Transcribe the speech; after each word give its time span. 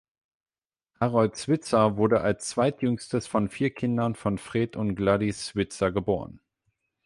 Harold 0.99 1.37
Switzer 1.37 1.95
wurde 1.95 2.21
als 2.21 2.47
zweitjüngstes 2.47 3.27
von 3.27 3.49
vier 3.49 3.69
Kindern 3.71 4.15
von 4.15 4.39
Fred 4.39 4.75
und 4.75 4.95
Gladys 4.95 5.45
Switzer 5.45 5.91
geboren. 5.91 6.39